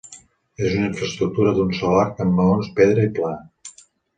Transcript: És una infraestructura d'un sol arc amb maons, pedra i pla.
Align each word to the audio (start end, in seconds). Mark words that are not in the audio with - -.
És 0.69 0.77
una 0.77 0.87
infraestructura 0.91 1.53
d'un 1.59 1.75
sol 1.81 1.99
arc 2.07 2.25
amb 2.27 2.37
maons, 2.41 2.73
pedra 2.81 3.07
i 3.11 3.13
pla. 3.21 3.31